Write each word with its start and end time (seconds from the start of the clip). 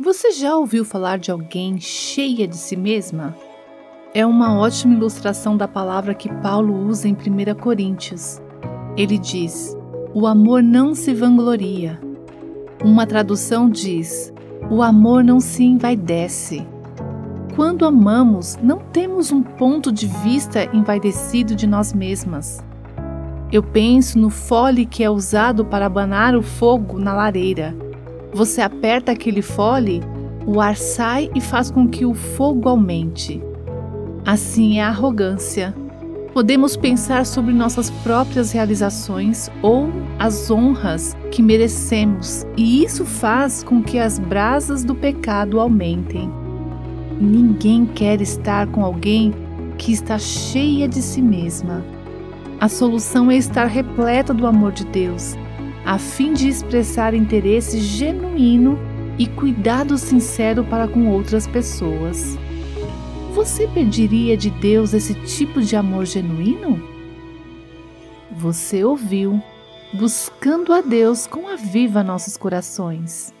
Você 0.00 0.30
já 0.30 0.56
ouviu 0.56 0.84
falar 0.84 1.18
de 1.18 1.32
alguém 1.32 1.80
cheia 1.80 2.46
de 2.46 2.56
si 2.56 2.76
mesma? 2.76 3.34
É 4.14 4.24
uma 4.24 4.56
ótima 4.56 4.94
ilustração 4.94 5.56
da 5.56 5.66
palavra 5.66 6.14
que 6.14 6.32
Paulo 6.34 6.86
usa 6.86 7.08
em 7.08 7.14
1 7.14 7.56
Coríntios. 7.56 8.40
Ele 8.96 9.18
diz: 9.18 9.76
O 10.14 10.24
amor 10.28 10.62
não 10.62 10.94
se 10.94 11.12
vangloria. 11.12 11.98
Uma 12.84 13.08
tradução 13.08 13.68
diz: 13.68 14.32
O 14.70 14.84
amor 14.84 15.24
não 15.24 15.40
se 15.40 15.64
envaidece. 15.64 16.64
Quando 17.56 17.84
amamos, 17.84 18.56
não 18.62 18.78
temos 18.78 19.32
um 19.32 19.42
ponto 19.42 19.90
de 19.90 20.06
vista 20.06 20.64
envaidecido 20.72 21.56
de 21.56 21.66
nós 21.66 21.92
mesmas. 21.92 22.64
Eu 23.50 23.64
penso 23.64 24.16
no 24.16 24.30
fole 24.30 24.86
que 24.86 25.02
é 25.02 25.10
usado 25.10 25.64
para 25.64 25.86
abanar 25.86 26.36
o 26.36 26.42
fogo 26.42 27.00
na 27.00 27.12
lareira 27.12 27.87
você 28.32 28.60
aperta 28.60 29.12
aquele 29.12 29.42
fole, 29.42 30.02
o 30.46 30.60
ar 30.60 30.76
sai 30.76 31.30
e 31.34 31.40
faz 31.40 31.70
com 31.70 31.88
que 31.88 32.04
o 32.04 32.14
fogo 32.14 32.68
aumente. 32.68 33.42
Assim 34.24 34.78
é 34.78 34.84
a 34.84 34.88
arrogância. 34.88 35.74
Podemos 36.32 36.76
pensar 36.76 37.24
sobre 37.24 37.52
nossas 37.52 37.90
próprias 37.90 38.52
realizações 38.52 39.50
ou 39.62 39.88
as 40.18 40.50
honras 40.50 41.16
que 41.32 41.42
merecemos, 41.42 42.46
e 42.56 42.84
isso 42.84 43.04
faz 43.04 43.62
com 43.62 43.82
que 43.82 43.98
as 43.98 44.18
brasas 44.18 44.84
do 44.84 44.94
pecado 44.94 45.58
aumentem. 45.58 46.30
Ninguém 47.20 47.86
quer 47.86 48.20
estar 48.20 48.66
com 48.68 48.84
alguém 48.84 49.34
que 49.78 49.92
está 49.92 50.18
cheia 50.18 50.86
de 50.86 51.02
si 51.02 51.22
mesma. 51.22 51.84
A 52.60 52.68
solução 52.68 53.30
é 53.30 53.36
estar 53.36 53.66
repleta 53.66 54.34
do 54.34 54.46
amor 54.46 54.72
de 54.72 54.84
Deus 54.84 55.36
a 55.88 55.96
fim 55.96 56.34
de 56.34 56.50
expressar 56.50 57.14
interesse 57.14 57.80
genuíno 57.80 58.78
e 59.18 59.26
cuidado 59.26 59.96
sincero 59.96 60.62
para 60.62 60.86
com 60.86 61.08
outras 61.08 61.46
pessoas. 61.46 62.36
Você 63.32 63.66
pediria 63.68 64.36
de 64.36 64.50
Deus 64.50 64.92
esse 64.92 65.14
tipo 65.14 65.62
de 65.62 65.76
amor 65.76 66.04
genuíno? 66.04 66.78
Você 68.32 68.84
ouviu 68.84 69.42
Buscando 69.94 70.74
a 70.74 70.82
Deus 70.82 71.26
com 71.26 71.48
a 71.48 71.56
Viva 71.56 72.04
Nossos 72.04 72.36
Corações. 72.36 73.32